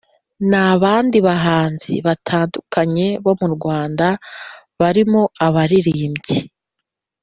[0.49, 4.07] n’abandi bahanzi batandukanye bo mu rwanda
[4.79, 6.39] barimo abaririmbyi,